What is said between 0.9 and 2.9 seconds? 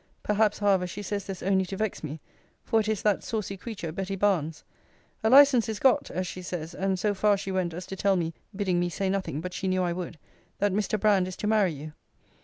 says this only to vex me; for it